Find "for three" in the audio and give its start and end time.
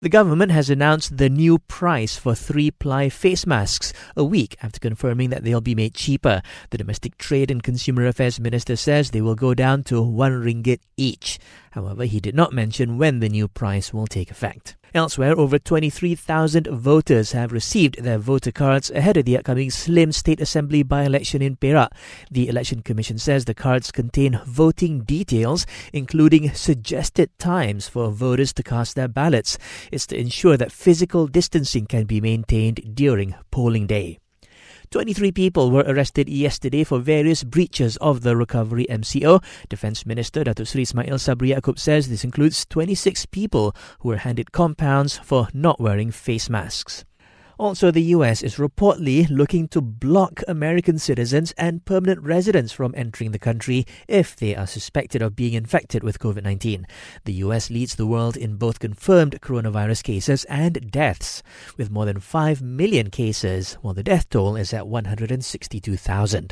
2.16-2.70